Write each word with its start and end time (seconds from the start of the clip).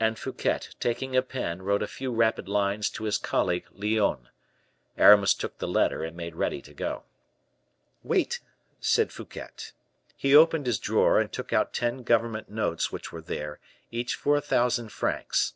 And 0.00 0.18
Fouquet, 0.18 0.58
taking 0.80 1.14
a 1.14 1.22
pen, 1.22 1.62
wrote 1.62 1.84
a 1.84 1.86
few 1.86 2.10
rapid 2.12 2.48
lines 2.48 2.90
to 2.90 3.04
his 3.04 3.16
colleague 3.16 3.66
Lyonne. 3.70 4.28
Aramis 4.98 5.34
took 5.34 5.58
the 5.58 5.68
letter 5.68 6.02
and 6.02 6.16
made 6.16 6.34
ready 6.34 6.60
to 6.62 6.74
go. 6.74 7.04
"Wait," 8.02 8.40
said 8.80 9.12
Fouquet. 9.12 9.50
He 10.16 10.34
opened 10.34 10.66
his 10.66 10.80
drawer, 10.80 11.20
and 11.20 11.30
took 11.30 11.52
out 11.52 11.72
ten 11.72 12.02
government 12.02 12.50
notes 12.50 12.90
which 12.90 13.12
were 13.12 13.22
there, 13.22 13.60
each 13.92 14.16
for 14.16 14.34
a 14.34 14.40
thousand 14.40 14.90
francs. 14.90 15.54